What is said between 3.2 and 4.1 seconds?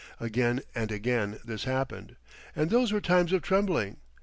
of trembling.